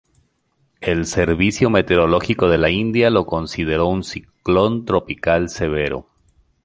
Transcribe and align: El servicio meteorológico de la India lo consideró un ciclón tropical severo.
El 0.79 1.05
servicio 1.05 1.69
meteorológico 1.69 2.49
de 2.49 2.57
la 2.57 2.71
India 2.71 3.11
lo 3.11 3.27
consideró 3.27 3.85
un 3.85 4.03
ciclón 4.03 4.83
tropical 4.83 5.47
severo. 5.47 6.07